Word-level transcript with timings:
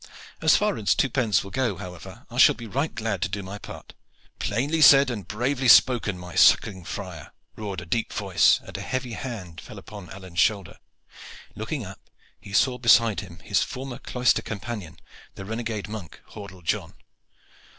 As 0.41 0.55
far 0.55 0.77
as 0.77 0.95
two 0.95 1.11
pence 1.11 1.43
will 1.43 1.51
go, 1.51 1.77
however, 1.77 2.25
I 2.31 2.39
shall 2.39 2.55
be 2.55 2.65
right 2.65 2.95
glad 2.95 3.21
to 3.21 3.29
do 3.29 3.43
my 3.43 3.59
part." 3.59 3.93
"Plainly 4.39 4.81
said 4.81 5.11
and 5.11 5.27
bravely 5.27 5.67
spoken, 5.67 6.17
my 6.17 6.33
suckling 6.33 6.83
friar," 6.85 7.33
roared 7.55 7.81
a 7.81 7.85
deep 7.85 8.11
voice, 8.11 8.59
and 8.65 8.75
a 8.77 8.81
heavy 8.81 9.13
hand 9.13 9.61
fell 9.61 9.77
upon 9.77 10.09
Alleyne's 10.09 10.39
shoulder. 10.39 10.79
Looking 11.55 11.85
up, 11.85 12.01
he 12.39 12.51
saw 12.51 12.79
beside 12.79 13.19
him 13.19 13.41
his 13.43 13.61
former 13.61 13.99
cloister 13.99 14.41
companion 14.41 14.97
the 15.35 15.45
renegade 15.45 15.87
monk, 15.87 16.19
Hordle 16.29 16.63
John. 16.63 16.95